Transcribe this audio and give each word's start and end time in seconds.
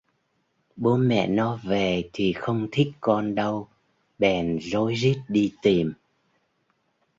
Bố 0.75 0.97
mẹ 0.97 1.27
nó 1.27 1.59
về 1.63 2.09
thì 2.13 2.33
không 2.33 2.67
thích 2.71 2.91
con 3.01 3.35
đâu 3.35 3.67
bèn 4.19 4.57
rối 4.61 4.93
rít 4.93 5.19
đi 5.27 5.53
tìm 5.61 5.93